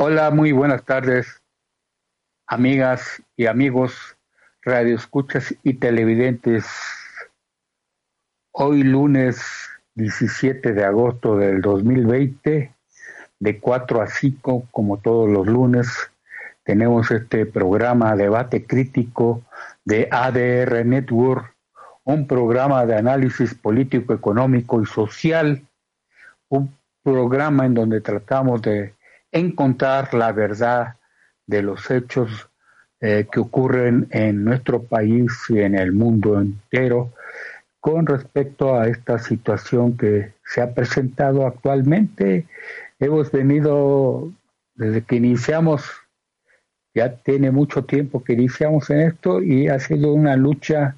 [0.00, 1.42] Hola, muy buenas tardes,
[2.46, 4.16] amigas y amigos,
[4.62, 6.66] radioescuchas y televidentes.
[8.52, 9.42] Hoy lunes
[9.96, 12.72] 17 de agosto del 2020,
[13.40, 15.88] de 4 a 5, como todos los lunes,
[16.62, 19.42] tenemos este programa Debate Crítico
[19.84, 21.56] de ADR Network,
[22.04, 25.66] un programa de análisis político, económico y social,
[26.48, 26.72] un
[27.02, 28.94] programa en donde tratamos de
[29.32, 30.96] encontrar la verdad
[31.46, 32.48] de los hechos
[33.00, 37.12] eh, que ocurren en nuestro país y en el mundo entero
[37.80, 42.46] con respecto a esta situación que se ha presentado actualmente.
[42.98, 44.32] Hemos venido
[44.74, 45.88] desde que iniciamos,
[46.94, 50.96] ya tiene mucho tiempo que iniciamos en esto y ha sido una lucha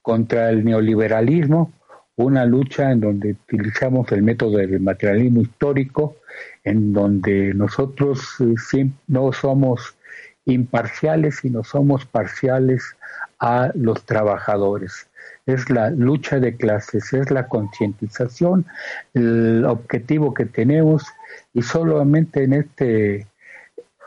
[0.00, 1.72] contra el neoliberalismo,
[2.16, 6.16] una lucha en donde utilizamos el método del materialismo histórico
[6.64, 9.96] en donde nosotros eh, no somos
[10.44, 12.96] imparciales, sino somos parciales
[13.38, 15.08] a los trabajadores.
[15.46, 18.66] Es la lucha de clases, es la concientización,
[19.14, 21.04] el objetivo que tenemos
[21.52, 23.26] y solamente en este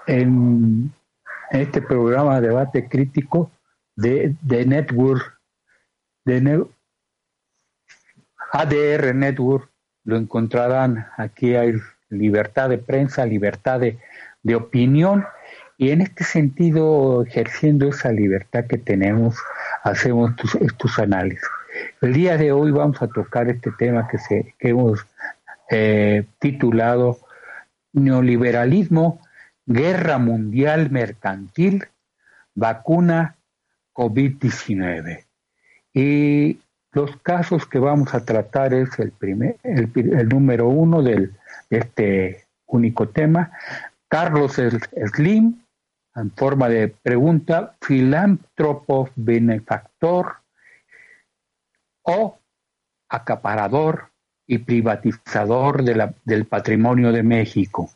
[0.08, 0.94] en,
[1.52, 3.52] este programa de debate crítico
[3.96, 5.40] de, de Network,
[6.26, 6.42] de
[8.58, 9.70] ADR Network,
[10.06, 11.08] lo encontrarán.
[11.18, 11.74] Aquí hay
[12.10, 15.26] libertad de prensa, libertad de, opinión,
[15.78, 19.36] y en este sentido, ejerciendo esa libertad que tenemos,
[19.84, 21.44] hacemos estos, análisis.
[22.00, 25.06] El día de hoy vamos a tocar este tema que, se, hemos
[25.70, 27.20] eh, titulado
[27.92, 29.20] Neoliberalismo,
[29.66, 31.86] Guerra Mundial Mercantil,
[32.54, 33.36] Vacuna
[33.94, 35.26] COVID-19.
[35.94, 36.60] Y
[36.96, 41.34] los casos que vamos a tratar es el, primer, el número uno del
[41.70, 43.52] este único tema.
[44.08, 45.62] Carlos Slim,
[46.16, 50.38] en forma de pregunta, filántropo benefactor
[52.04, 52.40] o
[53.10, 54.12] acaparador
[54.48, 57.90] y privatizador del patrimonio de México.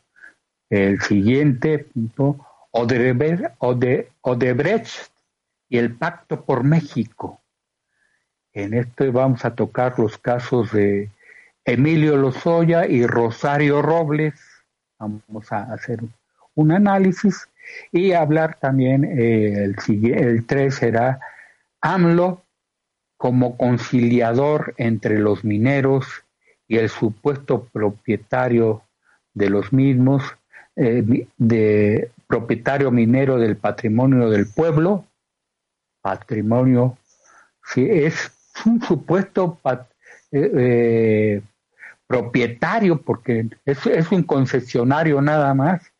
[0.69, 3.53] El siguiente punto, Odebrecht
[5.69, 7.38] y el Pacto por México.
[8.53, 11.09] En este vamos a tocar los casos de
[11.65, 14.33] Emilio Lozoya y Rosario Robles.
[14.97, 15.99] Vamos a hacer
[16.55, 17.47] un análisis
[17.91, 19.75] y hablar también, eh, el,
[20.13, 21.19] el 3 será
[21.81, 22.43] AMLO
[23.17, 26.07] como conciliador entre los mineros
[26.67, 28.83] y el supuesto propietario
[29.33, 30.23] de los mismos,
[30.75, 35.05] eh, de propietario minero del patrimonio del pueblo,
[36.01, 36.97] patrimonio,
[37.63, 38.31] si es
[38.65, 39.59] un supuesto
[40.31, 41.41] eh,
[42.07, 45.91] propietario, porque es, es un concesionario nada más,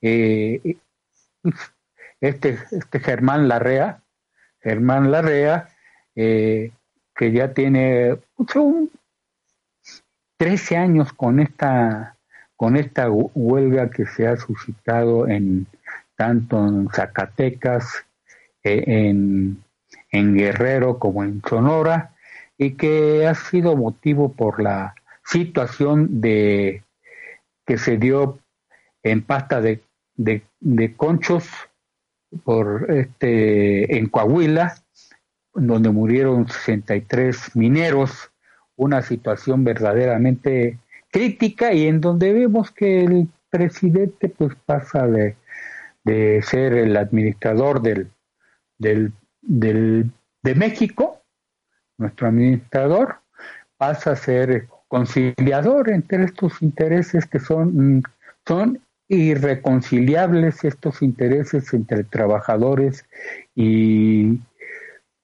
[0.00, 0.76] eh,
[2.20, 4.00] este, este Germán Larrea,
[4.60, 5.68] Germán Larrea,
[6.16, 6.72] eh,
[7.14, 8.16] que ya tiene
[10.36, 12.16] 13 años con esta,
[12.56, 15.66] con esta huelga que se ha suscitado en
[16.16, 18.04] tanto en Zacatecas,
[18.64, 19.62] eh, en,
[20.10, 22.14] en Guerrero como en Sonora,
[22.56, 26.82] y que ha sido motivo por la situación de
[27.66, 28.38] que se dio
[29.02, 29.82] en pasta de,
[30.16, 31.46] de, conchos
[32.44, 34.74] por este en Coahuila,
[35.54, 38.30] donde murieron 63 mineros,
[38.76, 40.78] una situación verdaderamente
[41.10, 45.36] crítica y en donde vemos que el presidente pues pasa de,
[46.04, 48.10] de ser el administrador del,
[48.78, 50.10] del, del,
[50.42, 51.22] de México,
[51.96, 53.16] nuestro administrador,
[53.76, 58.02] pasa a ser conciliador entre estos intereses que son,
[58.46, 63.06] son irreconciliables estos intereses entre trabajadores
[63.54, 64.38] y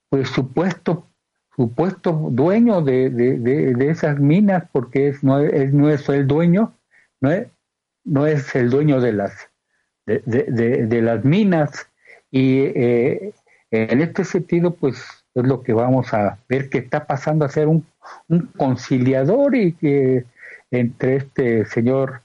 [0.09, 1.07] pues supuesto
[1.55, 6.75] supuesto dueño de, de, esas minas porque es no es no es el dueño
[7.21, 7.47] no es
[8.05, 9.51] no es el dueño de las
[10.07, 11.89] de, de las minas.
[12.31, 13.33] Y eh,
[13.83, 15.03] en este sentido pues
[15.35, 17.85] es lo que vamos a ver que está pasando a ser un
[18.29, 20.25] un conciliador y que
[20.71, 22.23] entre este señor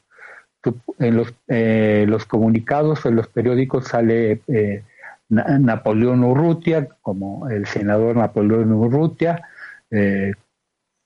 [0.99, 4.83] en los, eh, los comunicados en los periódicos sale eh,
[5.29, 9.43] Napoleón Urrutia como el senador Napoleón Urrutia
[9.91, 10.33] eh,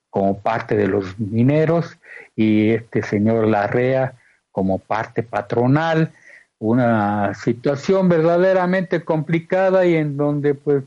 [0.09, 1.99] como parte de los mineros
[2.35, 4.13] y este señor Larrea
[4.51, 6.11] como parte patronal
[6.63, 10.86] una situación verdaderamente complicada y en donde pues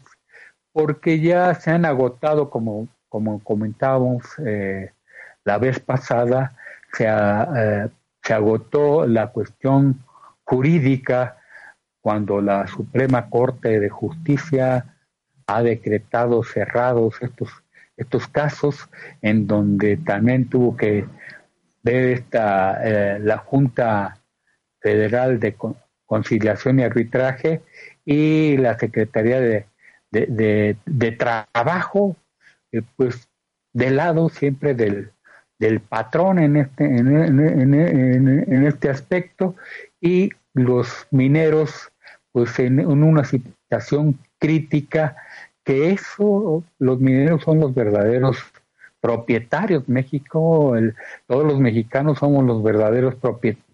[0.73, 4.90] porque ya se han agotado como como comentábamos eh,
[5.44, 6.56] la vez pasada,
[6.93, 7.88] se, eh,
[8.23, 10.02] se, agotó la cuestión
[10.44, 11.38] jurídica
[12.00, 14.96] cuando la Suprema Corte de Justicia
[15.46, 17.50] ha decretado cerrados estos,
[17.96, 18.88] estos casos
[19.23, 21.06] en donde también tuvo que
[21.82, 24.19] ver esta, eh, la Junta
[24.86, 25.56] Federal de
[26.06, 27.60] Conciliación y Arbitraje
[28.04, 29.66] y la Secretaría de,
[30.12, 32.14] de, Trabajo,
[32.70, 33.28] eh, pues
[33.72, 35.10] del lado siempre del,
[35.58, 39.56] del patrón en este, en, en, este aspecto
[40.00, 41.90] y los mineros
[42.30, 45.16] pues en, una situación crítica
[45.64, 48.38] que eso los mineros son los verdaderos
[49.00, 49.88] propietarios.
[49.88, 50.74] México
[51.26, 53.65] todos los mexicanos somos los verdaderos propietarios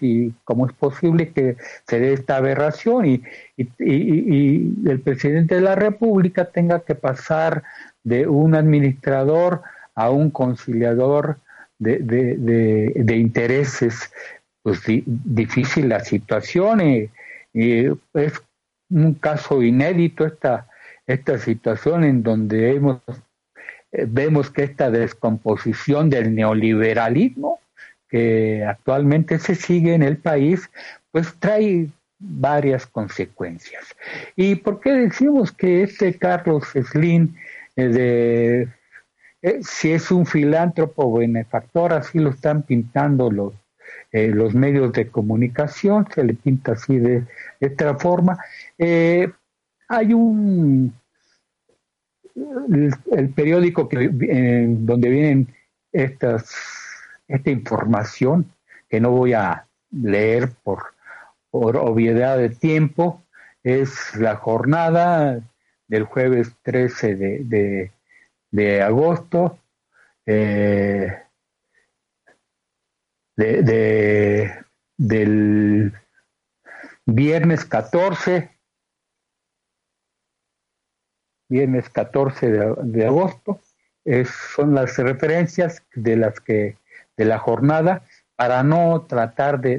[0.00, 1.56] y cómo es posible que
[1.86, 3.22] se dé esta aberración y,
[3.56, 7.62] y, el presidente de la república tenga que pasar
[8.02, 9.62] de un administrador
[9.94, 11.38] a un conciliador
[11.78, 14.12] de, de, de, intereses,
[14.62, 17.10] pues difícil la situación y,
[17.54, 18.42] es
[18.88, 20.66] un caso inédito esta,
[21.06, 23.00] esta situación en donde hemos,
[23.92, 27.61] eh, vemos que esta descomposición del neoliberalismo
[28.12, 30.70] que actualmente se sigue en el país,
[31.10, 31.88] pues trae
[32.18, 33.84] varias consecuencias.
[34.36, 37.34] ¿Y por qué decimos que este Carlos Slim
[37.74, 38.68] eh, de
[39.40, 43.54] eh, si es un filántropo benefactor, así lo están pintando los,
[44.12, 47.24] eh, medios de comunicación, se le pinta así de,
[47.60, 48.38] esta forma.
[49.88, 50.94] Hay un
[53.10, 55.48] el, periódico que, donde vienen
[55.92, 56.81] estas
[57.34, 58.52] esta información
[58.88, 60.94] que no voy a leer por,
[61.50, 63.22] obviedad de tiempo
[63.62, 65.40] es la jornada
[65.86, 67.92] del jueves 13 de
[68.52, 69.58] de agosto,
[70.26, 71.22] eh,
[73.34, 74.64] de,
[74.96, 75.92] del
[77.06, 78.50] viernes 14,
[81.48, 83.60] viernes 14 de, agosto,
[84.54, 86.76] son las referencias de las que
[87.16, 88.02] de la jornada
[88.36, 89.78] para no tratar de,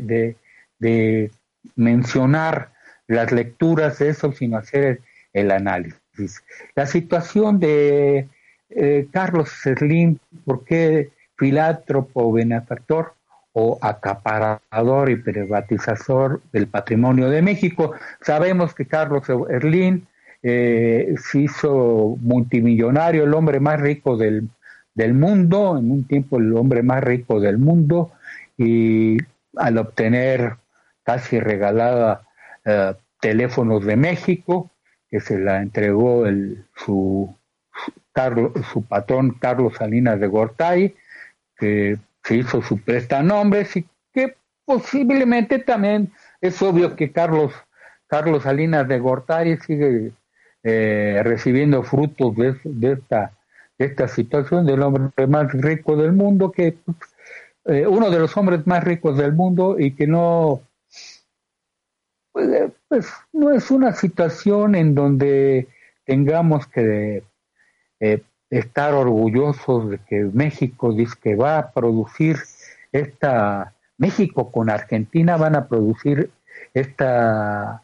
[0.80, 1.32] de
[1.76, 2.72] mencionar
[3.08, 5.02] las lecturas de eso, sino hacer
[5.34, 6.44] el análisis.
[6.76, 8.28] La situación de
[8.70, 13.14] eh, Carlos Slim, ¿por qué filántropo benefactor
[13.54, 17.94] o acaparador y privatizador del patrimonio de México?
[18.22, 20.06] Sabemos que Carlos Slim
[20.42, 24.50] eh, se hizo multimillonario, el hombre más rico del,
[24.96, 28.12] del mundo, en un tiempo el hombre más rico del mundo,
[28.58, 29.18] y
[29.56, 30.58] al obtener
[31.04, 32.24] casi regalada
[32.66, 34.70] eh, teléfonos de México,
[35.10, 37.36] que se la entregó el, su
[38.12, 40.96] Carlos, su patrón Carlos Salinas de Gortay,
[41.58, 44.36] que se hizo su prestanombres y que
[44.66, 46.12] posiblemente también
[46.42, 47.54] es obvio que Carlos,
[48.08, 50.12] Carlos Salinas de Gortay sigue
[50.64, 53.32] eh, recibiendo frutos de, esta,
[53.86, 56.78] esta situación del hombre más rico del mundo, que
[57.66, 60.62] eh, uno de los hombres más ricos del mundo y que no,
[62.32, 65.68] pues, eh, pues no es una situación en donde
[66.06, 67.24] tengamos que
[68.00, 72.38] eh, estar orgullosos de que México dice que va a producir
[72.92, 76.30] esta, México con Argentina van a producir
[76.74, 77.84] esta,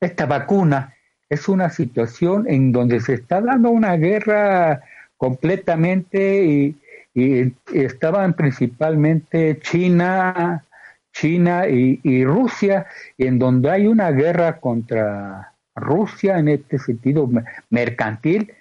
[0.00, 0.93] esta vacuna.
[1.28, 4.82] Es una situación en donde se está dando una guerra
[5.16, 6.76] completamente y,
[7.72, 10.64] estaban principalmente China,
[11.12, 17.30] China y, y, Rusia, y en donde hay una guerra contra Rusia en este sentido
[17.70, 18.52] mercantil,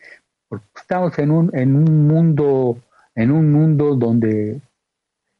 [0.48, 2.78] porque estamos en un, en un mundo,
[3.16, 4.62] en un mundo donde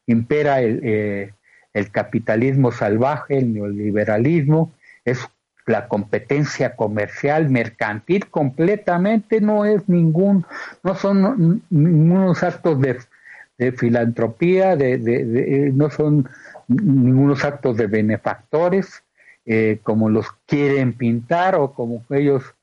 [0.06, 1.32] impera el, eh,
[1.72, 4.72] el capitalismo salvaje, el neoliberalismo,
[5.04, 5.28] es
[5.66, 10.44] la competencia comercial mercantil completamente no es ningún
[10.82, 12.98] no son ningunos actos de,
[13.58, 16.28] de filantropía de, de, no son
[16.68, 19.02] ningunos actos de benefactores
[19.46, 22.54] eh, como los quieren pintar o como ellos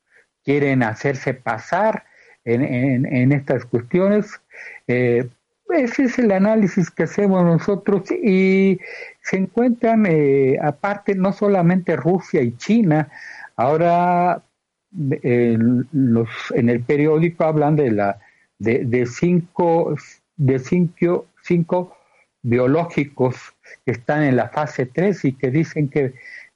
[0.44, 2.04] quieren hacerse pasar
[2.44, 4.40] en, en, estas cuestiones.
[4.88, 5.28] Eh,
[5.70, 8.80] ese es el análisis que hacemos nosotros y
[9.22, 13.08] se encuentran eh, aparte no solamente Rusia y China,
[13.56, 14.42] ahora
[14.90, 18.18] los, en el periódico hablan de la
[18.58, 19.94] de, de cinco
[20.36, 21.96] de cinco, cinco
[22.42, 23.36] biológicos
[23.84, 26.14] que están en la fase 3 y que dicen que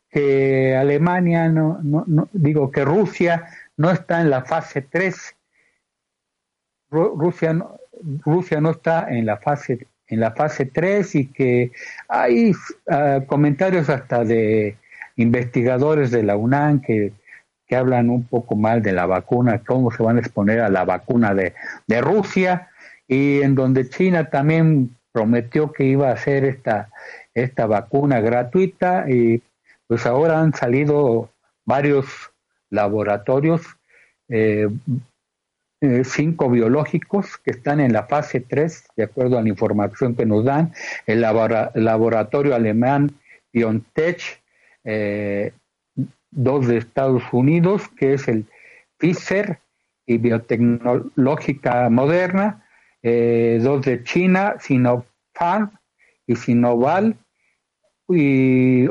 [0.08, 5.37] que Alemania, no, no, digo que Rusia no está en la fase 3.
[6.90, 7.58] Rusia
[8.25, 11.73] Rusia no está en la fase en la fase 3 y que
[12.09, 12.53] hay
[12.89, 14.77] ah, comentarios hasta de
[15.17, 17.13] investigadores de la UNAM que,
[17.67, 20.85] que, hablan un poco mal de la vacuna, cómo se van a exponer a la
[20.85, 21.55] vacuna de,
[21.87, 22.69] de Rusia
[23.09, 26.91] y en donde China también prometió que iba a hacer esta,
[27.35, 29.43] esta vacuna gratuita y
[29.87, 31.31] pues ahora han salido
[31.65, 32.07] varios
[32.71, 33.63] laboratorios
[34.29, 34.69] eh,
[35.80, 40.25] eh, cinco biológicos que están en la fase 3, de acuerdo a la información que
[40.25, 40.73] nos dan,
[41.06, 43.12] el laboratorio alemán
[43.52, 44.42] BioNTech,
[44.85, 45.52] eh,
[46.30, 48.47] dos de Estados Unidos, que es el
[48.99, 49.59] Pfizer
[50.06, 52.66] y Biotecnológica Moderna,
[53.02, 55.73] eh, dos de China, Sinopharm
[56.26, 57.16] y Sinoval,
[58.09, 58.88] y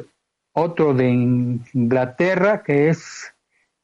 [0.54, 3.35] otro de Inglaterra, que es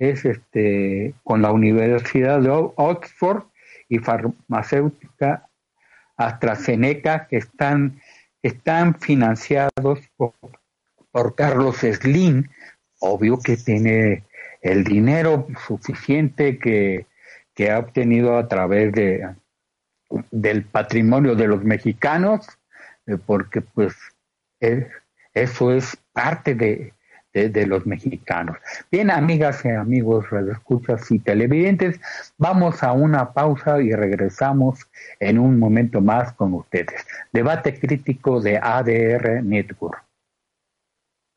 [0.02, 3.44] es este, con la Universidad de Oxford
[3.88, 5.48] y farmacéutica
[6.18, 8.02] AstraZeneca que están,
[8.42, 10.34] están financiados por,
[11.36, 12.48] Carlos Slim,
[13.00, 14.24] obvio que tiene
[14.62, 17.06] el dinero suficiente que,
[17.70, 19.36] ha obtenido a través de
[20.32, 22.48] del patrimonio de los mexicanos,
[23.06, 23.94] eh, porque pues
[24.60, 26.94] eso es parte de,
[27.34, 28.58] de, los mexicanos.
[28.92, 32.00] Bien, amigas y amigos, escuchas y televidentes,
[32.38, 34.80] vamos a una pausa y regresamos
[35.20, 37.06] en un momento más con ustedes.
[37.32, 40.04] Debate crítico de ADR Network.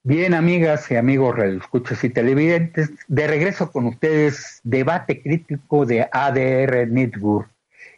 [0.07, 6.87] Bien, amigas y amigos, escuchas y televidentes, de regreso con ustedes, debate crítico de ADR
[6.89, 7.49] Network.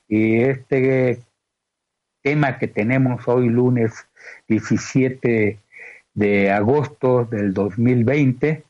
[0.06, 1.20] Y este
[2.22, 4.06] tema que tenemos hoy lunes
[4.46, 5.58] 17
[6.16, 8.64] de agosto del 2020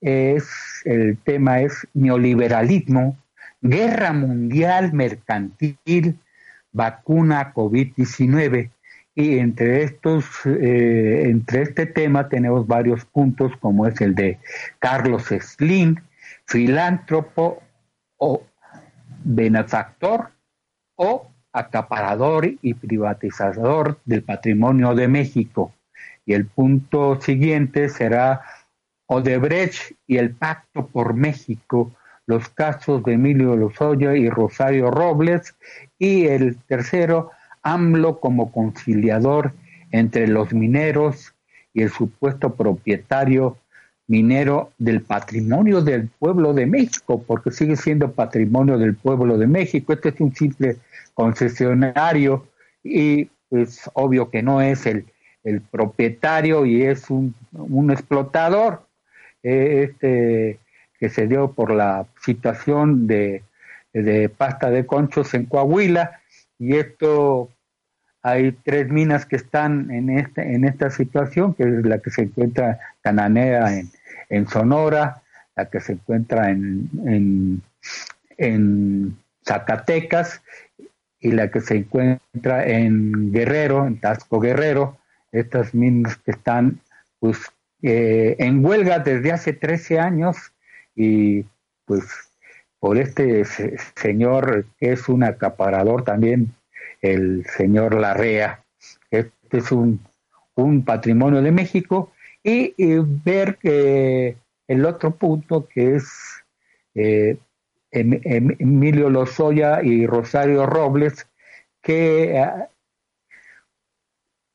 [0.00, 0.48] es
[0.84, 3.18] el tema es neoliberalismo,
[3.60, 6.18] guerra mundial mercantil,
[6.72, 8.70] vacuna COVID-19
[9.14, 14.38] y entre estos eh, entre este tema tenemos varios puntos como es el de
[14.78, 15.96] Carlos Slim,
[16.46, 17.62] filántropo
[18.18, 18.44] o
[19.24, 20.30] benefactor
[20.96, 25.72] o acaparador y privatizador del patrimonio de México
[26.30, 28.42] y el punto siguiente será
[29.06, 31.90] Odebrecht y el Pacto por México,
[32.24, 35.56] los casos de Emilio Lozoya y Rosario Robles.
[35.98, 37.32] Y el tercero,
[37.64, 39.54] AMLO como conciliador
[39.90, 41.34] entre los mineros
[41.74, 43.56] y el supuesto propietario
[44.06, 49.92] minero del patrimonio del pueblo de México, porque sigue siendo patrimonio del pueblo de México.
[49.92, 50.76] Este es un simple
[51.12, 52.46] concesionario
[52.84, 55.06] y es obvio que no es el
[55.44, 58.86] el propietario y es un, un explotador
[59.42, 60.58] eh, este,
[60.98, 63.42] que se dio por la situación de,
[63.92, 66.20] de pasta de conchos en Coahuila
[66.58, 67.50] y esto
[68.22, 72.22] hay tres minas que están en este en esta situación que es la que se
[72.22, 73.90] encuentra Cananea en,
[74.28, 75.22] en Sonora
[75.56, 77.62] la que se encuentra en, en,
[78.36, 79.16] en
[79.46, 80.42] Zacatecas
[81.18, 84.99] y la que se encuentra en Guerrero en Tasco Guerrero
[85.32, 86.80] estas minas que están
[87.18, 87.38] pues
[87.82, 90.36] eh, en huelga desde hace 13 años
[90.94, 91.44] y
[91.84, 92.04] pues
[92.78, 93.44] por este
[93.94, 96.54] señor que es un acaparador también,
[97.02, 98.64] el señor Larrea.
[99.10, 100.00] Este es un,
[100.54, 102.74] un patrimonio de México y,
[103.24, 106.08] ver que el otro punto que es
[106.94, 107.36] eh,
[107.90, 111.26] em, em, Emilio Lozoya y Rosario Robles,
[111.82, 112.42] que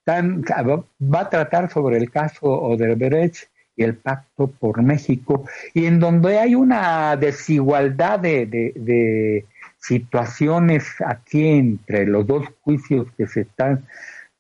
[0.08, 6.40] va a tratar sobre el caso Odebrecht y el Pacto por México, y en donde
[6.40, 9.46] hay una desigualdad de,
[9.80, 13.86] situaciones aquí entre los dos juicios que se están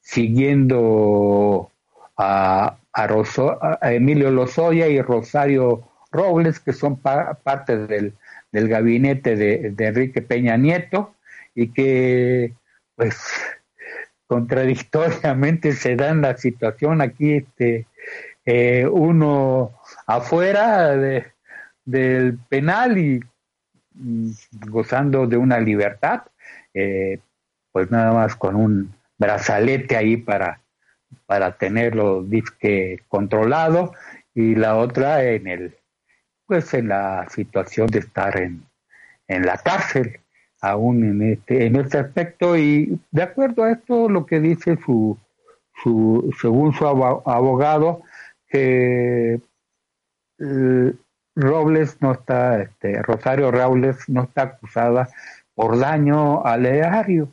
[0.01, 1.69] siguiendo
[2.17, 8.13] a, a, Emilio Lozoya y Rosario Robles, que son parte del,
[8.51, 11.13] del gabinete de, de Enrique Peña Nieto,
[11.53, 12.53] y que
[12.95, 13.15] pues
[14.27, 17.87] contradictoriamente se dan la situación aquí este
[18.45, 19.73] eh, uno
[20.05, 21.25] afuera de,
[21.83, 23.19] del penal y
[24.67, 26.23] gozando de una libertad
[26.73, 27.19] eh,
[27.71, 30.61] pues nada más con un brazalete ahí para
[31.25, 33.93] para tenerlo disque controlado
[34.33, 35.77] y la otra en el
[36.45, 38.63] pues en la situación de estar en,
[39.27, 40.19] en la cárcel
[40.65, 45.17] aún en este, en este aspecto y de acuerdo a esto lo que dice su,
[45.83, 48.01] su según su abogado
[48.47, 49.39] que
[50.39, 50.93] eh,
[51.35, 55.09] Robles no está, este, Rosario Robles no está acusada
[55.53, 57.29] por daño al erario,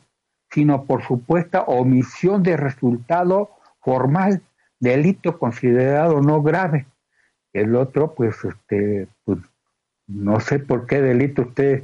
[0.51, 4.41] sino por supuesta omisión de resultado formal,
[4.79, 6.85] delito considerado no grave.
[7.53, 9.39] El otro, pues, este, pues,
[10.07, 11.83] no sé por qué delito usted,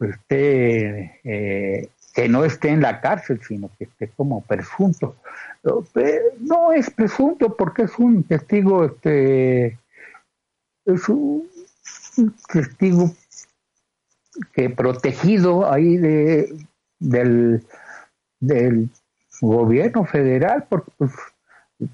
[0.00, 1.90] pues, que
[2.30, 5.16] no esté en la cárcel, sino que esté como presunto.
[6.40, 9.78] No es presunto porque es un testigo, este,
[10.86, 11.46] es un
[12.50, 13.10] testigo
[14.54, 16.50] que protegido ahí de,
[16.98, 17.62] del,
[18.38, 18.88] del
[19.42, 21.12] gobierno federal, porque pues,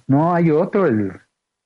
[0.06, 1.10] no hay otro, el,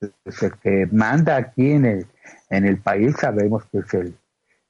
[0.00, 2.06] el, que manda aquí en el,
[2.48, 4.14] en el país, sabemos que es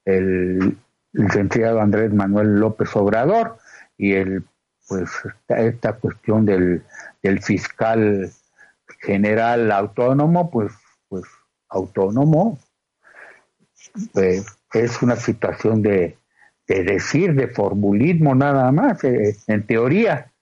[0.04, 0.76] el
[1.12, 3.58] licenciado Andrés Manuel López Obrador
[3.96, 4.44] y el
[4.90, 5.08] pues
[5.46, 6.82] esta, cuestión del,
[7.22, 8.28] del fiscal
[8.98, 10.72] general autónomo, pues,
[11.08, 11.22] pues
[11.68, 12.58] autónomo,
[14.12, 16.16] pues, es una situación de,
[16.66, 20.32] de decir, de formulismo nada más, eh, en teoría,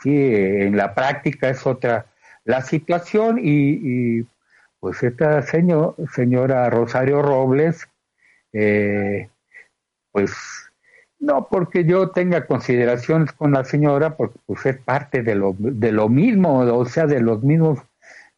[0.00, 2.06] sí, en la práctica es otra
[2.44, 4.22] la situación y,
[4.78, 7.88] pues esta señor, señora Rosario Robles,
[8.52, 9.30] eh,
[10.16, 10.32] pues
[11.18, 15.92] no porque yo tenga consideraciones con la señora, porque pues es parte de lo, de
[15.92, 17.80] lo mismo, o sea, de los mismos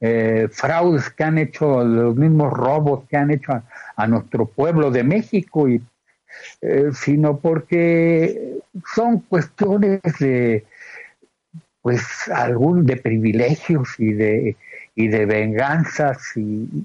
[0.00, 3.62] eh, fraudes que han hecho, los mismos robos que han hecho
[3.94, 5.80] a, nuestro pueblo de México, y,
[6.62, 8.58] eh, sino porque
[8.92, 10.66] son cuestiones de,
[11.80, 14.56] pues, algún de privilegios y de,
[14.96, 16.84] y de venganzas y,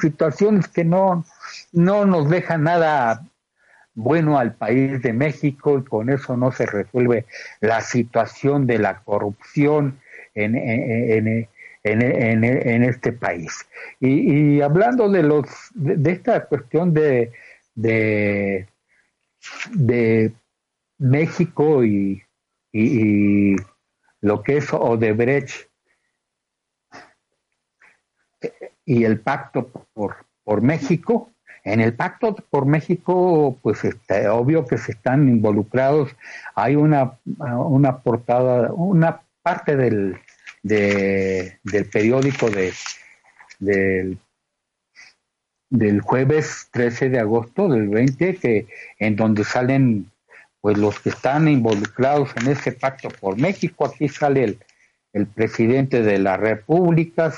[0.00, 1.24] situaciones que no,
[1.72, 3.24] no nos dejan nada
[3.98, 7.26] bueno al país de México y con eso no se resuelve
[7.60, 9.98] la situación de la corrupción
[10.34, 11.48] en, en,
[11.82, 13.66] en, este país.
[13.98, 17.32] Y, hablando de, los, de, esta cuestión de,
[17.74, 18.68] de,
[20.98, 22.22] México y,
[22.72, 23.56] y,
[24.20, 25.68] lo que es Odebrecht
[28.84, 31.32] y el pacto por, por México,
[31.64, 36.14] en el pacto por México, pues está obvio que se están involucrados.
[36.54, 40.18] Hay una, una portada, una parte del,
[40.62, 42.72] de, del periódico de,
[43.58, 44.18] del,
[45.70, 48.66] del jueves 13 de agosto del 20, que,
[48.98, 50.10] en donde salen
[50.60, 53.86] pues los que están involucrados en ese pacto por México.
[53.86, 54.58] Aquí sale el,
[55.12, 57.32] el presidente de la República,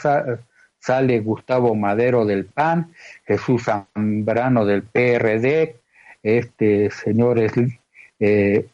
[0.81, 2.93] sale Gustavo Madero del PAN,
[3.25, 5.77] Jesús Zambrano del PRD,
[6.23, 7.39] este señor,
[8.19, 8.67] eh,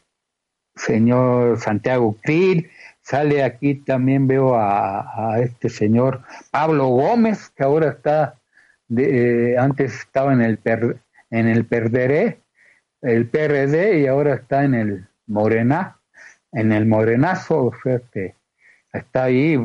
[0.75, 2.69] señor Santiago Krill,
[3.07, 8.35] Sale aquí también veo a, este señor Pablo Gómez, que ahora está,
[8.89, 10.59] de, eh, antes estaba en el,
[11.29, 12.41] en el Perderé,
[13.01, 16.01] el PRD, y ahora está en el Morena,
[16.51, 18.01] en el Morenazo, o sea
[18.97, 19.57] está ahí.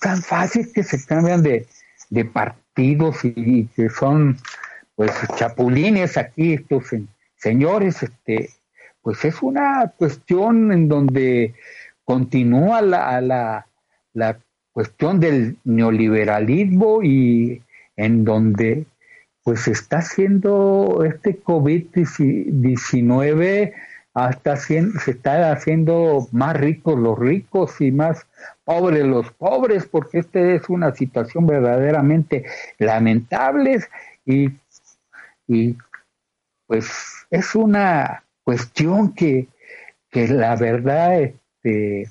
[0.00, 1.66] Tan fácil que se cambian de,
[2.10, 4.38] de partidos y, que son
[4.94, 6.84] pues chapulines aquí estos
[7.36, 8.50] señores, este,
[9.02, 11.54] pues es una cuestión en donde
[12.04, 13.66] continúa la, la,
[14.12, 14.38] la
[14.72, 17.62] cuestión del neoliberalismo y
[17.96, 18.86] en donde
[19.44, 23.72] pues está haciendo este COVID-19
[24.14, 28.26] hasta se está haciendo más ricos los ricos y más
[28.64, 32.44] pobres los pobres, porque esta es una situación verdaderamente
[32.78, 33.78] lamentable
[34.26, 34.50] y,
[35.46, 35.76] y
[36.66, 36.90] pues
[37.30, 39.48] es una cuestión que,
[40.10, 42.10] que la verdad este,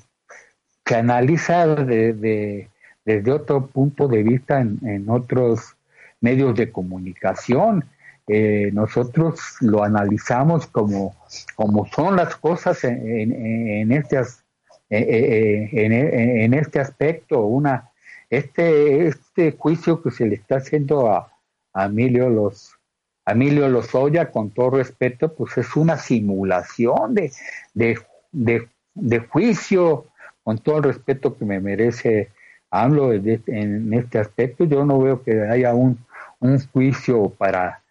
[0.84, 2.68] se analiza de,
[3.04, 5.76] desde otro punto de vista en, otros
[6.20, 7.84] medios de comunicación.
[8.28, 11.16] Eh, nosotros lo analizamos como,
[11.56, 17.40] como son las cosas en, en, este, eh, eh, en, este aspecto.
[17.40, 17.90] Una,
[18.30, 21.28] este, este juicio que se le está haciendo a,
[21.74, 22.76] Emilio los
[23.24, 27.32] Emilio Lozoya, con todo respeto, pues es una simulación de,
[27.72, 30.06] de, de juicio,
[30.42, 32.30] con todo el respeto que me merece
[32.72, 35.98] hablo en este aspecto, yo no veo que haya un,
[36.40, 37.81] un juicio para,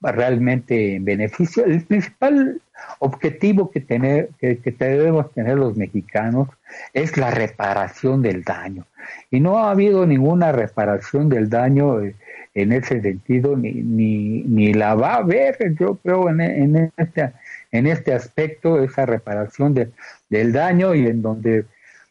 [0.00, 1.64] realmente en beneficio.
[1.64, 2.60] El principal
[2.98, 6.48] objetivo que, tener, que, debemos tener los mexicanos
[6.92, 8.86] es la reparación del daño.
[9.30, 12.14] Y no ha habido ninguna reparación del daño eh,
[12.54, 17.32] en ese sentido, ni, ni, ni la va a haber, yo creo, en, en, este,
[17.70, 19.90] en este aspecto, esa reparación de,
[20.28, 21.64] del daño y en donde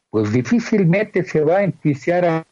[0.09, 2.45] pues difícilmente se va a enjuiciar a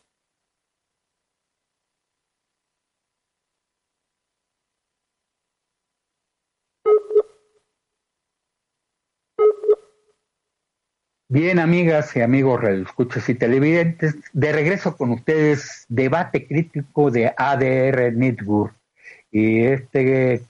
[11.27, 18.13] Bien, amigas y amigos radioescuchas y televidentes, de regreso con ustedes, debate crítico de ADR
[18.13, 18.75] Network.
[19.31, 20.43] Y este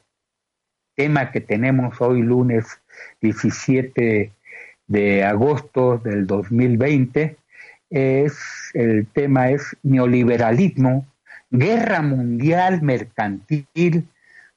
[0.93, 2.65] tema que tenemos hoy, lunes
[3.21, 4.33] 17
[4.87, 7.37] de agosto del 2020,
[7.89, 8.37] es
[8.73, 11.07] el tema es neoliberalismo,
[11.51, 14.09] guerra mundial mercantil,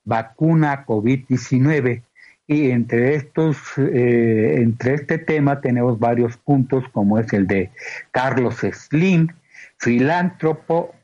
[0.02, 2.02] vacuna COVID-19
[2.48, 7.70] y entre estos, eh, entre este tema tenemos varios puntos, como es el de
[8.10, 9.28] Carlos Slim,
[9.76, 10.94] filántropo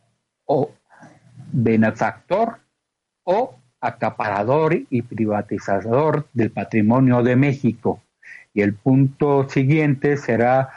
[0.47, 0.73] o
[1.53, 2.61] benefactor
[3.25, 8.03] o acaparador y privatizador del patrimonio de México.
[8.55, 10.71] Y el punto siguiente será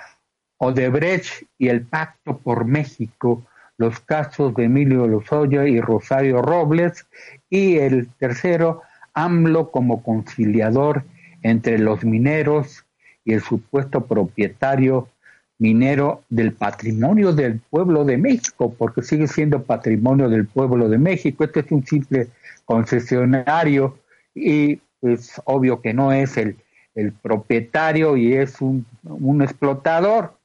[0.57, 7.07] Odebrecht y el Pacto por México, los casos de Emilio Lozoya y Rosario Robles.
[7.49, 8.81] Y el tercero,
[9.17, 11.03] AMLO como conciliador
[11.41, 12.85] entre los mineros
[13.25, 15.09] y el supuesto propietario
[15.57, 21.43] minero del patrimonio del pueblo de México, porque sigue siendo patrimonio del pueblo de México.
[21.43, 22.27] Este es un simple
[22.65, 23.97] concesionario
[24.35, 26.57] y es obvio que no es el,
[26.93, 30.37] el propietario y es un, un explotador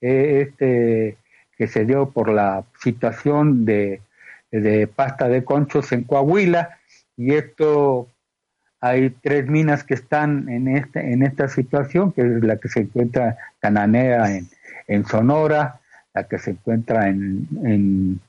[0.00, 1.18] eh, este,
[1.58, 4.00] que se dio por la situación de,
[4.50, 6.78] de pasta de conchos en Coahuila
[7.18, 8.08] y esto
[8.84, 12.80] hay tres minas que están en, este, en esta situación, que es la que se
[12.80, 14.46] encuentra Cananea en,
[14.86, 15.80] en Sonora,
[16.12, 18.20] la que se encuentra en, en,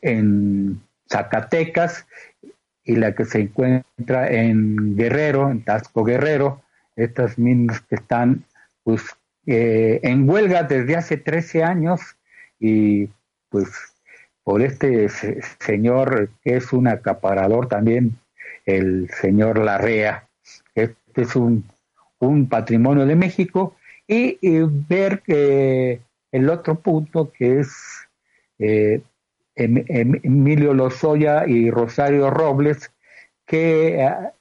[0.00, 2.06] en, Zacatecas
[2.84, 6.62] y la que se encuentra en Guerrero, en Tasco Guerrero,
[6.94, 8.44] estas minas que están
[8.84, 9.02] pues
[9.46, 12.00] eh, en huelga desde hace 13 años
[12.60, 13.08] y
[13.48, 13.66] pues
[14.44, 15.08] por este
[15.58, 18.16] señor que es un acaparador también
[18.76, 20.28] el señor Larrea.
[20.74, 21.64] Este es un,
[22.48, 24.38] patrimonio de México y,
[24.88, 26.00] ver que
[26.32, 27.72] el otro punto que es
[28.58, 29.00] eh,
[29.54, 32.92] em, em, Emilio Lozoya y Rosario Robles,
[33.46, 34.32] que ah,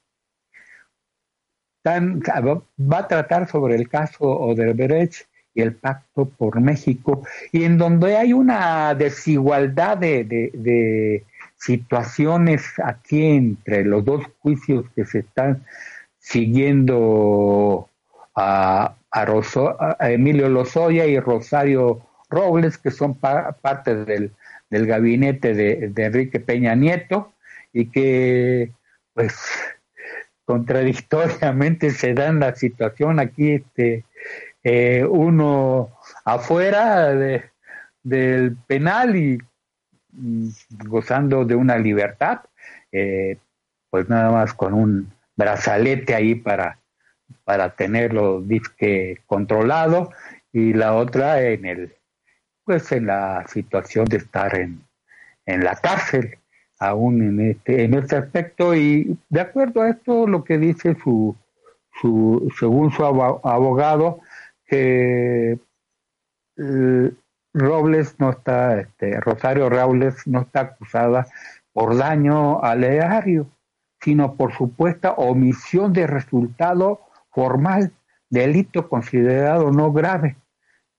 [1.86, 8.18] va a tratar sobre el caso Odebrecht y el pacto por México, y en donde
[8.18, 11.24] hay una desigualdad de
[11.60, 15.65] situaciones aquí entre los dos juicios que se están
[16.17, 17.89] siguiendo
[18.36, 18.95] a,
[20.02, 24.32] Emilio Lozoya y Rosario Robles, que son parte del,
[24.69, 27.34] del gabinete de, Enrique Peña Nieto
[27.74, 28.72] y que
[29.13, 29.36] pues
[30.45, 34.06] contradictoriamente se dan la situación aquí este
[34.63, 35.89] eh, uno
[36.24, 37.50] afuera de,
[38.04, 39.39] del penal y
[40.12, 42.41] gozando de una libertad,
[42.91, 43.38] eh,
[43.89, 46.80] pues nada más con un brazalete ahí para,
[47.43, 50.12] para tenerlo disque controlado
[50.52, 51.95] y la otra en el
[52.65, 54.84] pues en la situación de estar en,
[55.45, 56.38] en la cárcel
[56.78, 58.76] aún en este en este aspecto.
[58.76, 61.36] Y de acuerdo a esto lo que dice su
[62.02, 64.22] su según su abogado
[64.65, 65.58] que
[66.58, 67.12] eh,
[67.60, 71.28] Robles no está, este, Rosario Robles no está acusada
[71.74, 73.48] por daño al erario,
[74.02, 77.91] sino por supuesta omisión de resultado formal,
[78.30, 80.36] delito considerado no grave.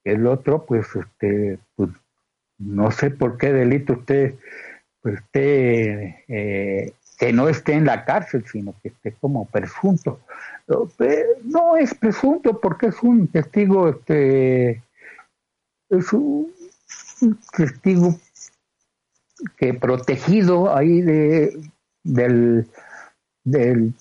[0.04, 1.90] El otro, pues, este, pues,
[2.58, 4.34] no sé por qué delito usted,
[5.02, 10.20] pues, esté, eh, que no esté en la cárcel, sino que esté como presunto.
[11.44, 14.82] No es presunto porque es un testigo, este,
[15.90, 16.52] es un,
[17.56, 18.18] testigo
[19.56, 21.60] que protegido ahí de
[22.02, 22.66] del,
[23.44, 23.92] del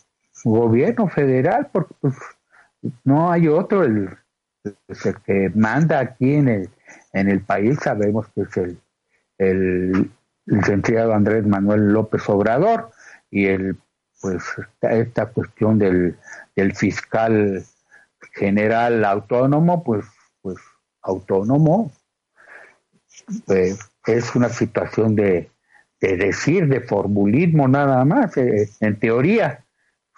[0.44, 2.16] gobierno federal porque pues,
[3.04, 4.10] no hay otro el,
[4.64, 6.70] el, que manda aquí en el
[7.14, 8.80] en el país sabemos que es el
[9.38, 10.12] el
[10.46, 12.92] licenciado Andrés Manuel López Obrador
[13.30, 13.78] y el
[14.22, 14.44] pues
[14.82, 16.18] esta, cuestión del,
[16.56, 17.64] del fiscal
[18.34, 20.06] general autónomo pues
[20.42, 20.58] pues
[21.02, 21.92] autónomo,
[23.46, 25.50] pues, es una situación de,
[26.00, 29.66] decir, de formulismo nada más, eh, en teoría.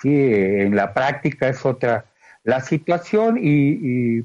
[0.02, 2.06] Sí, en la práctica es otra
[2.44, 4.24] la situación y,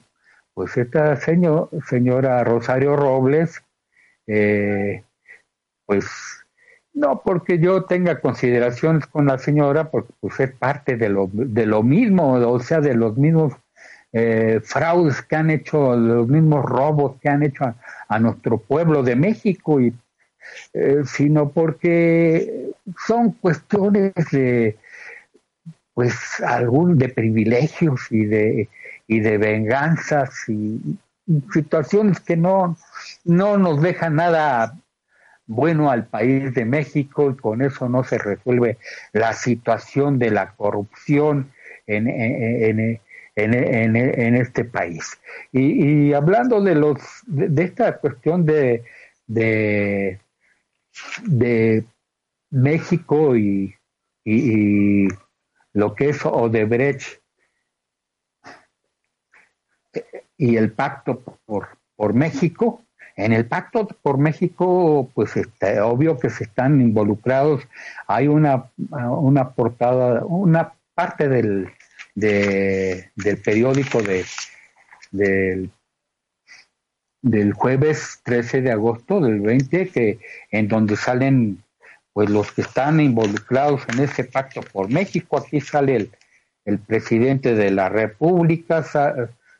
[0.54, 3.62] pues esta señor, señora Rosario Robles,
[4.26, 5.04] eh,
[5.84, 6.06] pues
[6.94, 11.66] no porque yo tenga consideraciones con la señora, porque pues es parte de lo, de
[11.66, 13.52] lo mismo, o sea, de los mismos
[14.18, 17.74] eh, fraudes que han hecho, los mismos robos que han hecho
[18.08, 19.92] a, nuestro pueblo de México, y,
[20.72, 22.72] eh, sino porque
[23.06, 24.78] son cuestiones de,
[25.92, 28.70] pues, algún de privilegios y de,
[29.06, 30.80] y de venganzas y,
[31.52, 32.78] situaciones que no,
[33.24, 34.78] no nos dejan nada
[35.46, 38.78] bueno al país de México y con eso no se resuelve
[39.12, 41.50] la situación de la corrupción
[41.86, 43.00] en, en, en,
[43.36, 45.18] en este país.
[45.52, 48.84] Y, y, hablando de los de, esta cuestión de,
[49.26, 50.20] de,
[51.24, 51.84] de
[52.50, 53.74] México y,
[54.24, 55.08] y,
[55.74, 57.20] lo que es Odebrecht
[60.38, 62.82] y el pacto por, por México,
[63.16, 67.66] en el pacto por México, pues está obvio que se están involucrados.
[68.06, 71.70] Hay una, una portada, una parte del,
[72.16, 74.24] de, del periódico de,
[75.12, 75.70] del,
[77.22, 80.18] del jueves 13 de agosto del 20, que,
[80.50, 81.62] en donde salen
[82.12, 85.36] pues los que están involucrados en ese pacto por México.
[85.36, 86.10] Aquí sale el,
[86.64, 88.82] el presidente de la República,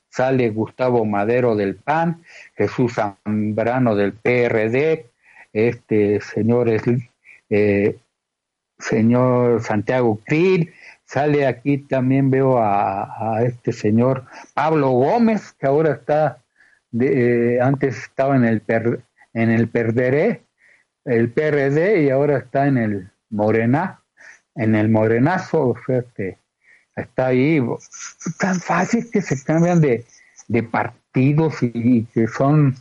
[0.08, 2.22] sale Gustavo Madero del PAN,
[2.56, 5.06] Jesús Zambrano del PRD,
[5.52, 6.70] este señor,
[7.50, 7.96] eh,
[8.78, 10.72] señor Santiago Krill,
[11.06, 16.42] Sale aquí también veo a, este señor Pablo Gómez, que ahora está,
[16.90, 18.62] de, eh, antes estaba en el,
[19.32, 20.42] en el Perderé,
[21.04, 24.00] el PRD, y ahora está en el Morena,
[24.56, 26.38] en el Morenazo, o sea que
[26.96, 27.62] está ahí.
[28.38, 30.04] Tan fácil que se cambian de,
[30.48, 32.74] de partidos y, que son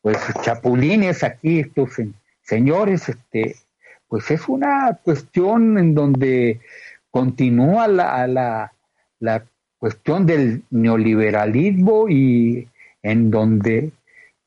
[0.00, 1.90] pues chapulines aquí estos
[2.42, 3.56] señores, este,
[4.06, 6.60] pues es una cuestión en donde
[7.14, 8.74] continúa la, la,
[9.20, 9.44] la
[9.78, 12.68] cuestión del neoliberalismo y
[13.04, 13.92] en donde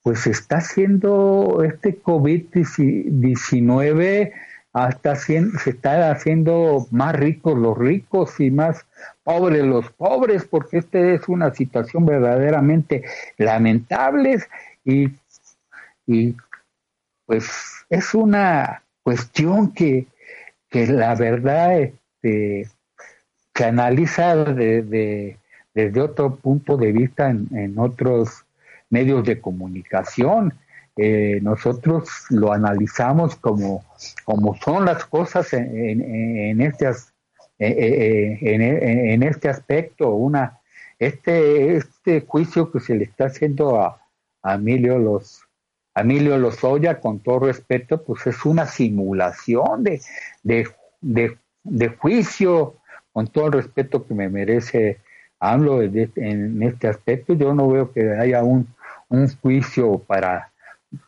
[0.04, 4.34] pues está haciendo este COVID-19
[4.74, 8.86] hasta se está haciendo más ricos los ricos y más
[9.24, 13.06] pobres los pobres, porque esta es una situación verdaderamente
[13.38, 14.40] lamentable
[14.84, 15.08] y,
[16.06, 16.36] y
[17.26, 17.50] pues
[17.90, 20.08] es una cuestión que,
[20.70, 22.70] que la verdad este,
[23.54, 25.38] se analiza de,
[25.74, 28.46] desde otro punto de vista en, otros
[28.90, 30.54] medios de comunicación.
[30.96, 33.86] Eh, nosotros lo analizamos como,
[34.26, 36.90] como son las cosas en, en, este,
[37.60, 40.10] en, este aspecto.
[40.12, 40.60] Una,
[40.98, 44.02] este, este juicio que se le está haciendo a,
[44.44, 45.42] Emilio los
[45.94, 50.00] Emilio Lozoya, con todo respeto, pues es una simulación de,
[50.44, 50.68] de,
[51.02, 51.38] de
[51.70, 52.76] de juicio,
[53.14, 55.00] con todo el respeto que me merece
[55.40, 58.68] hablo en este aspecto, yo no veo que haya un,
[59.10, 60.52] un juicio para,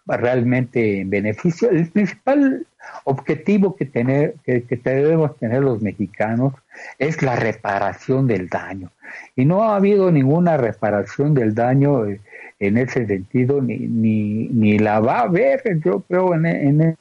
[0.06, 1.70] realmente en beneficio.
[1.70, 2.66] El principal
[3.04, 6.54] objetivo que, tener, que, debemos tener los mexicanos
[6.98, 8.92] es la reparación del daño.
[9.36, 12.22] Y no ha habido ninguna reparación del daño eh,
[12.60, 16.98] en ese sentido, ni, ni, ni la va a haber, yo creo, en, en,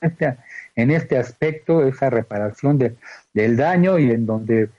[0.78, 2.94] en este aspecto, esa reparación de,
[3.34, 4.70] del daño y en donde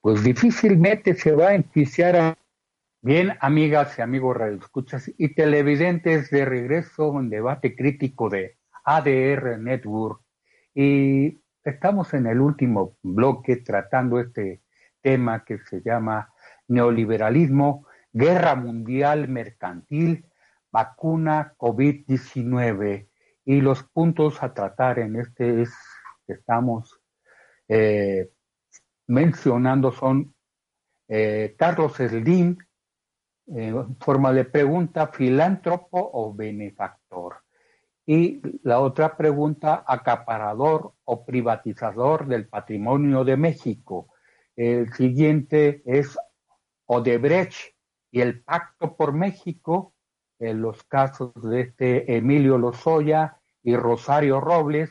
[0.00, 2.38] pues difícilmente se va a enjuiciar a...
[3.02, 10.22] Bien, amigas y amigos radioescuchas y televidentes de regreso en debate crítico de ADR Network.
[10.74, 14.60] Y estamos en el último bloque tratando este
[15.02, 16.32] tema que se llama
[16.66, 20.26] neoliberalismo, guerra mundial mercantil,
[20.72, 23.06] vacuna COVID-19
[23.44, 25.74] y los puntos a tratar en este es
[26.26, 27.00] que estamos
[27.68, 28.30] eh,
[29.06, 30.34] mencionando son
[31.08, 32.56] eh, Carlos Slim,
[33.54, 37.36] eh, forma de pregunta, filántropo o benefactor.
[38.06, 44.08] Y la otra pregunta, acaparador o privatizador del patrimonio de México.
[44.56, 46.18] El siguiente es
[46.86, 47.74] Odebrecht
[48.10, 49.93] y el Pacto por México,
[50.48, 54.90] en los casos de este Emilio Lozoya y Rosario Robles,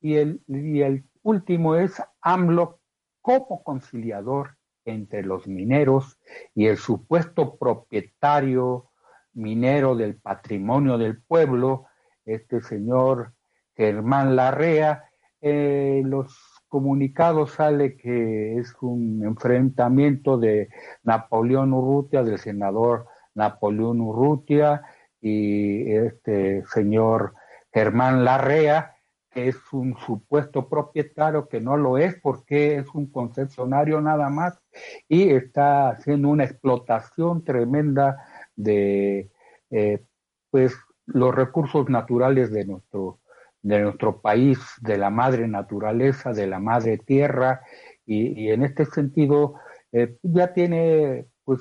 [0.00, 2.80] y el, y el último es AMLO
[3.20, 6.18] como conciliador entre los mineros
[6.54, 8.90] y el supuesto propietario
[9.32, 11.86] minero del patrimonio del pueblo,
[12.24, 13.32] este señor
[13.74, 15.04] Germán Larrea.
[15.40, 20.68] Eh, los comunicados sale que es un enfrentamiento de
[21.02, 24.82] Napoleón Urrutia, del senador Napoleón Urrutia
[25.20, 27.34] y este señor
[27.72, 28.94] Germán Larrea,
[29.34, 34.60] es un supuesto propietario que no lo es porque es un concesionario nada más
[35.08, 39.30] y está haciendo una explotación tremenda de
[39.70, 40.04] eh,
[40.50, 43.20] pues los recursos naturales de nuestro
[43.62, 47.62] de nuestro país, de la madre naturaleza, de la madre tierra
[48.04, 49.54] y, en este sentido
[49.90, 51.60] eh, ya tiene pues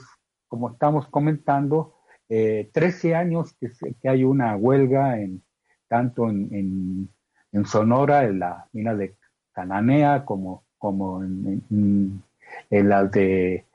[0.54, 1.96] como estamos comentando,
[2.28, 2.70] 13
[3.10, 5.42] eh, años que, que, hay una huelga en
[5.88, 7.10] tanto en,
[7.66, 9.16] Sonora, en la mina de
[9.52, 12.24] Cananea, como, como en,
[12.70, 13.66] en, las de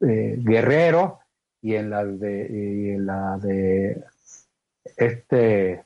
[0.00, 1.20] eh, Guerrero
[1.62, 4.02] y en las de, la de
[4.96, 5.84] este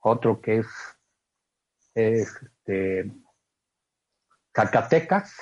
[0.00, 0.66] otro que es,
[1.94, 3.12] este,
[4.54, 5.34] Zacatecas.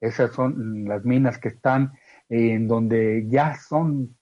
[0.00, 1.92] Esas son las minas que están
[2.28, 4.16] en donde ya son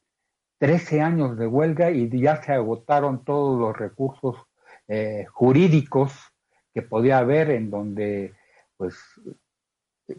[0.58, 4.36] 13 años de huelga y ya se agotaron todos los recursos
[4.88, 6.12] eh, jurídicos
[6.72, 8.34] que podía haber en donde
[8.76, 8.96] pues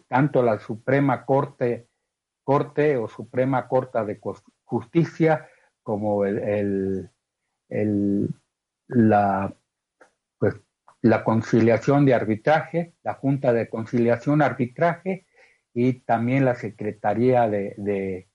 [0.07, 1.87] tanto la Suprema Corte,
[2.43, 4.19] Corte o Suprema Corte de
[4.63, 5.47] Justicia
[5.81, 7.09] como el,
[7.69, 8.29] el,
[8.87, 9.53] la,
[10.37, 10.55] pues,
[11.01, 15.25] la conciliación de arbitraje, la Junta de Conciliación Arbitraje
[15.73, 18.27] y también la Secretaría de, de,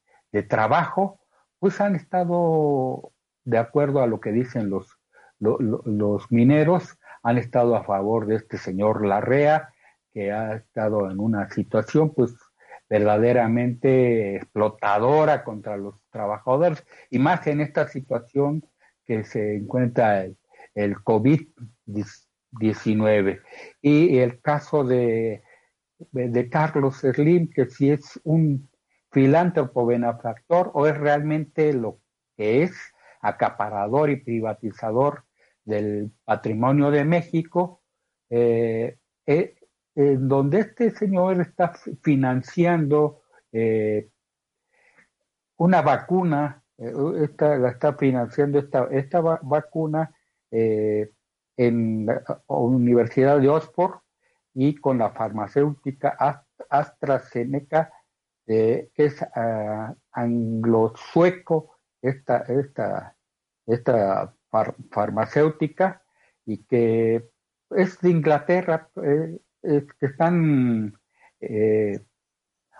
[0.42, 1.20] Trabajo,
[1.58, 3.12] pues han estado
[3.44, 4.96] de acuerdo a lo que dicen los,
[5.40, 9.74] los mineros, han estado a favor de este señor Larrea,
[10.12, 12.36] que ha estado en una situación pues
[12.88, 18.64] verdaderamente explotadora contra los trabajadores y más en esta situación
[19.04, 20.38] que se encuentra el,
[20.74, 23.40] el COVID-19.
[23.82, 25.42] Y el caso de,
[26.12, 28.68] de Carlos Slim, que si es un
[29.10, 31.98] filántropo benefactor o es realmente lo
[32.36, 32.72] que es
[33.20, 35.24] acaparador y privatizador
[35.64, 37.82] del patrimonio de México,
[38.30, 39.54] eh, eh,
[39.94, 44.08] en donde este señor está financiando eh,
[45.56, 50.14] una vacuna la está financiando esta, esta vacuna
[50.48, 53.98] en la Universidad de Oxford
[54.60, 56.16] y con la farmacéutica
[56.68, 57.92] AstraZeneca,
[58.44, 63.16] eh, que es uh, anglo-sueco, esta, esta,
[63.66, 64.34] esta
[64.90, 66.02] farmacéutica,
[66.44, 67.30] y que
[67.70, 70.98] es de Inglaterra, que están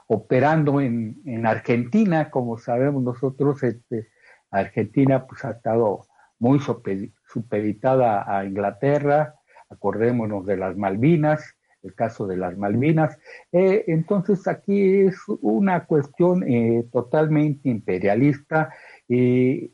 [0.09, 4.09] operando en, en Argentina, como sabemos nosotros, este,
[4.51, 6.09] Argentina pues ha estado
[6.41, 9.37] muy supeditada a Inglaterra,
[9.69, 11.58] acordémonos de las Malvinas,
[11.89, 13.19] el caso de las Malvinas.
[13.53, 18.73] Eh, entonces aquí es una cuestión eh, totalmente imperialista
[19.09, 19.73] y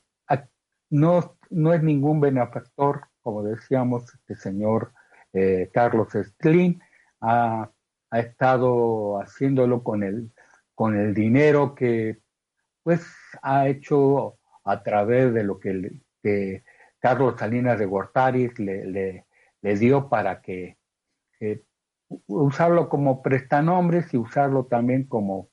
[0.91, 4.93] no, no es ningún benefactor, como decíamos, este señor
[5.33, 6.09] eh, Carlos
[6.41, 6.79] Slim,
[7.21, 7.71] ha
[8.13, 10.31] estado haciéndolo con el,
[10.75, 12.21] con el dinero que
[12.85, 13.05] pues
[13.43, 16.63] ha hecho a través de lo que,
[17.01, 19.25] Carlos Salinas de Gortari le,
[19.61, 20.79] le, dio para que
[22.27, 25.51] usarlo como prestanombres y usarlo también como,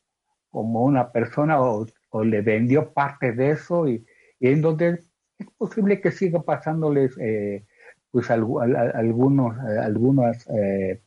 [0.49, 1.85] como una persona o,
[2.23, 4.05] le vendió parte de eso y,
[4.39, 4.99] en donde
[5.39, 7.65] es posible que siga pasándoles eh,
[8.11, 11.01] pues algunos, algunas eh,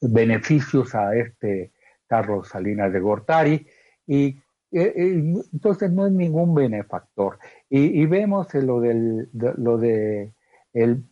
[0.00, 1.72] beneficios a este
[2.06, 3.66] Carlos Salinas de Gortari
[4.06, 4.38] y
[4.70, 7.38] entonces no es ningún benefactor.
[7.68, 10.34] Y, vemos lo del lo de
[10.72, 11.04] el,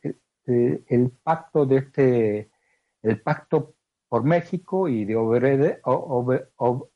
[1.22, 2.50] pacto de este
[3.02, 3.74] el pacto
[4.08, 5.16] por México y de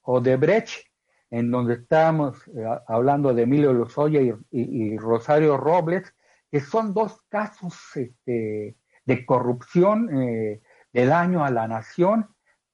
[0.03, 0.87] Odebrecht,
[1.31, 6.15] en donde estábamos eh, hablando de Emilio Lozoya y, Rosario Robles,
[6.51, 10.61] que son dos casos este, de corrupción eh,
[10.93, 12.29] de daño a la nación,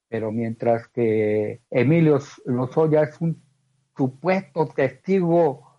[0.08, 3.42] pero mientras que Emilio Lozoya es un
[3.96, 5.72] supuesto testigo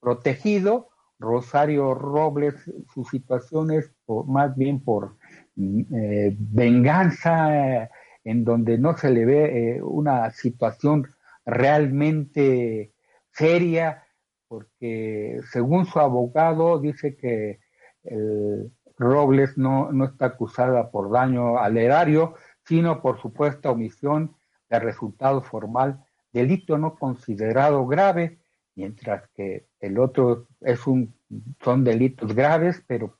[0.00, 2.54] protegido, Rosario Robles,
[2.92, 3.90] su situación es
[4.26, 5.16] más bien por
[5.56, 7.90] eh, venganza,
[8.24, 11.06] en donde no se le ve eh, una situación
[11.44, 12.92] realmente
[13.32, 14.04] seria,
[14.48, 17.60] porque según su abogado dice que
[18.04, 24.36] el, Robles no, no está acusada por daño al erario, sino por supuesta omisión
[24.70, 28.38] de resultado formal, delito no considerado grave,
[28.74, 31.14] mientras que el otro es un,
[31.62, 33.16] son delitos graves, pero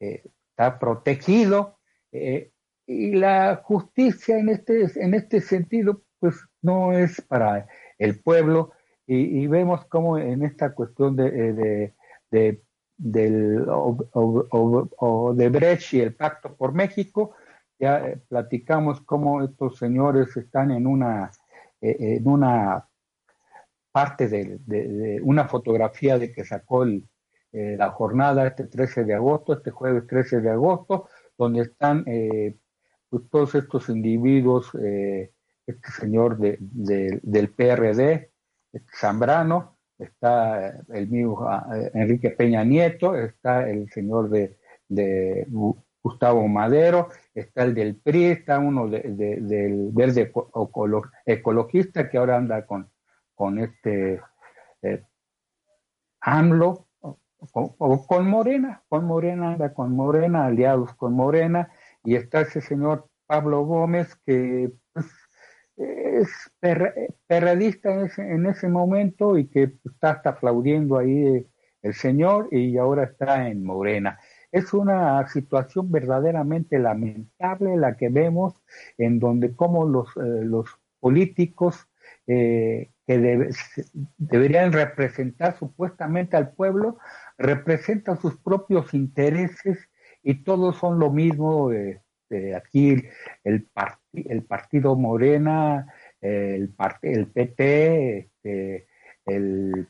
[0.00, 0.24] eh,
[0.78, 1.78] protegido.
[2.12, 2.52] Eh,
[2.86, 8.72] y la justicia en este, en este sentido, pues no es para el pueblo.
[9.06, 11.92] Y, vemos cómo en esta cuestión de,
[12.30, 12.62] de
[13.02, 13.66] del
[14.98, 17.34] Odebrecht y el Pacto por México.
[17.78, 21.32] Ya eh, platicamos cómo estos señores están en una,
[21.80, 22.86] eh, en una
[23.90, 27.08] parte de, una fotografía de que sacó el,
[27.52, 33.22] eh, la jornada este 13 de agosto, este jueves 13 de agosto, donde están pues,
[33.30, 36.58] todos estos individuos, este señor de,
[37.22, 38.30] del PRD,
[38.72, 45.46] este Zambrano, está el mismo ah, Enrique Peña Nieto, está el señor de, de
[46.02, 50.32] Gustavo Madero, está el del PRI, está uno del verde
[51.24, 52.90] ecologista que ahora anda con,
[53.34, 54.20] con este
[54.82, 55.04] eh,
[56.20, 56.88] AMLO,
[57.52, 61.70] o, con Morena, con Morena con Morena, aliados con Morena,
[62.04, 65.06] y está ese señor Pablo Gómez que pues,
[65.76, 66.28] es
[67.26, 71.46] perradista en ese, en ese, momento y que está hasta aplaudiendo ahí
[71.82, 74.18] el señor y ahora está en Morena.
[74.52, 78.54] Es una situación verdaderamente lamentable la que vemos
[78.98, 80.68] en donde como los, eh, los
[81.00, 81.88] políticos
[82.26, 83.50] eh, que
[84.18, 86.98] deberían representar supuestamente al pueblo,
[87.38, 89.78] representan sus propios intereses
[90.22, 91.72] y todos son lo mismo.
[91.72, 92.96] Este, aquí
[93.44, 93.68] el,
[94.12, 95.86] el partido Morena,
[96.20, 98.86] el, el PT, este,
[99.26, 99.88] el,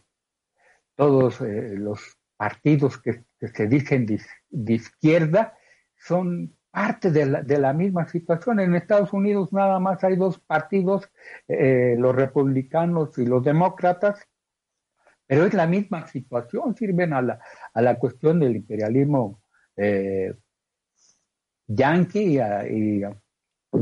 [0.97, 5.57] todos eh, los partidos que, se dicen de, izquierda
[5.97, 8.61] son parte de la, de la, misma situación.
[8.61, 11.11] En Estados Unidos nada más hay dos partidos,
[11.49, 14.29] eh, los republicanos y los demócratas,
[15.27, 17.41] pero es la misma situación, sirven a la,
[17.75, 19.43] a la cuestión del imperialismo
[19.77, 20.35] eh,
[21.67, 23.03] yanqui y,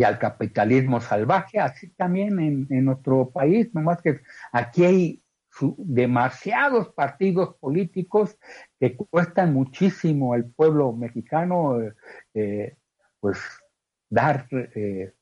[0.05, 4.21] al capitalismo salvaje, así también en, en nuestro país, nomás que
[4.53, 5.23] aquí hay
[5.79, 8.39] demasiados partidos políticos
[8.79, 11.95] que cuestan muchísimo al pueblo mexicano eh,
[12.35, 12.77] eh,
[13.19, 13.39] pues
[14.09, 15.13] dar eh,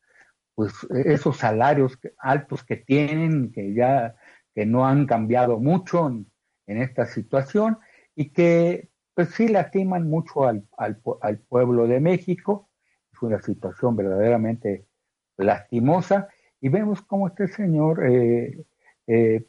[0.54, 0.72] pues
[1.04, 4.14] esos salarios altos que tienen que ya
[4.58, 6.26] que no han cambiado mucho en,
[6.66, 7.78] esta situación
[8.16, 12.68] y que pues sí lastiman mucho al, al, al, pueblo de México.
[13.12, 14.88] Es una situación verdaderamente
[15.36, 16.28] lastimosa.
[16.60, 18.64] Y vemos cómo este señor eh,
[19.06, 19.46] eh,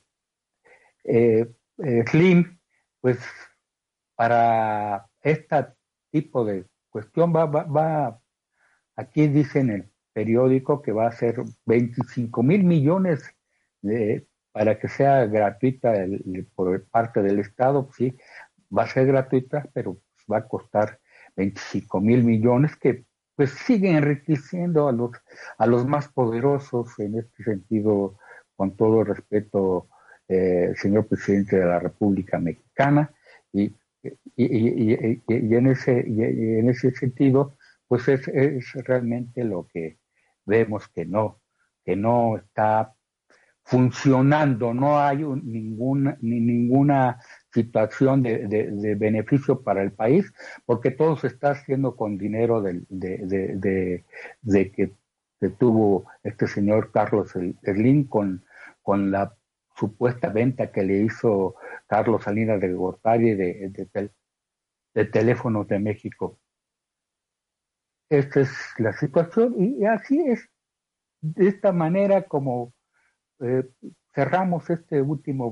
[1.03, 2.60] eh, Slim,
[3.01, 3.18] pues
[4.14, 5.70] para este
[6.12, 8.22] tipo de cuestión va, va,
[8.95, 13.24] aquí dice en el periódico que va a ser 25 mil millones
[14.52, 15.93] para que sea gratuita
[16.56, 18.18] por parte del Estado, pues sí,
[18.76, 21.00] va a ser gratuita, pero pues va a costar
[21.36, 25.12] 25 mil millones que pues siguen enriqueciendo a los,
[25.58, 28.18] a los más poderosos en este sentido,
[28.56, 29.88] con todo respeto
[30.28, 33.12] eh, señor presidente de la República Mexicana
[33.52, 33.74] y,
[34.38, 37.56] en, ese, en ese sentido,
[37.88, 38.28] pues es,
[38.86, 39.97] realmente lo que
[40.45, 41.41] vemos que no,
[41.84, 42.93] que no está
[43.70, 47.20] funcionando, no hay ninguna, ni ninguna
[47.53, 50.34] situación de, beneficio para el país,
[50.65, 54.91] porque todo se está haciendo con dinero de, de, que,
[55.59, 58.43] tuvo este señor Carlos Slim con,
[58.82, 59.38] con la
[59.76, 61.55] supuesta venta que le hizo
[61.86, 64.11] Carlos Salinas de Gortari de,
[64.93, 66.39] de, teléfonos de México.
[68.09, 70.49] Esta es la situación y así es,
[71.22, 72.74] de esta manera como
[73.40, 73.64] eh,
[74.14, 75.52] cerramos este último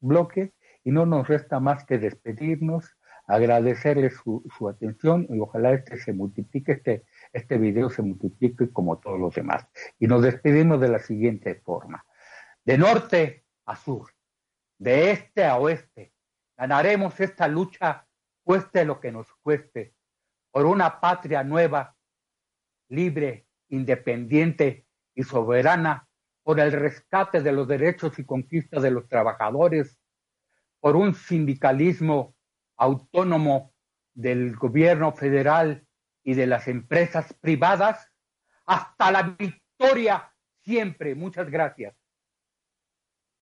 [0.00, 0.52] bloque
[0.84, 6.12] y no nos resta más que despedirnos, agradecerles su, su, atención y ojalá este se
[6.12, 9.66] multiplique, este, este video se multiplique como todos los demás.
[9.98, 12.04] Y nos despedimos de la siguiente forma.
[12.64, 14.10] De norte a sur,
[14.78, 16.12] de este a oeste.
[16.56, 18.06] Ganaremos esta lucha,
[18.42, 19.94] cueste lo que nos cueste,
[20.50, 21.94] por una patria nueva,
[22.88, 26.07] libre, independiente y soberana,
[26.48, 29.98] por el rescate de los derechos y conquistas de los trabajadores,
[30.80, 32.34] por un sindicalismo
[32.78, 33.74] autónomo
[34.14, 35.86] del gobierno federal
[36.24, 38.10] y de las empresas privadas,
[38.64, 40.32] hasta la victoria
[40.64, 41.14] siempre.
[41.14, 41.94] Muchas gracias.